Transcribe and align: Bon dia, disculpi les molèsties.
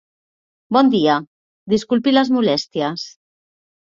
Bon 0.77 0.87
dia, 0.95 1.17
disculpi 1.75 2.15
les 2.19 2.33
molèsties. 2.39 3.05